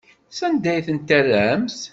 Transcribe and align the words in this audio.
Sanda 0.37 0.67
ay 0.73 0.83
tent-terramt? 0.87 1.79